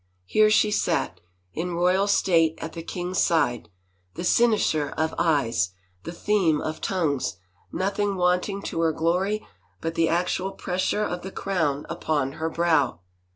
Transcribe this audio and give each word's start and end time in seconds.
Here 0.25 0.49
she 0.49 0.71
sat, 0.71 1.21
in 1.53 1.75
royal 1.75 2.07
state 2.07 2.55
at 2.57 2.73
the 2.73 2.81
king's 2.81 3.19
side, 3.19 3.69
the 4.15 4.23
cynosure 4.23 4.89
of 4.97 5.13
eyes, 5.19 5.73
the 6.05 6.11
theme 6.11 6.59
of 6.59 6.81
tongues, 6.81 7.37
nothing 7.71 8.15
wanting 8.15 8.63
to 8.63 8.81
her 8.81 8.93
glory 8.93 9.45
but 9.79 9.93
the 9.93 10.09
actual 10.09 10.53
pressure 10.53 11.03
of 11.03 11.21
the 11.21 11.29
crown 11.29 11.85
upon 11.87 12.31
her 12.31 12.49
brow! 12.49 13.01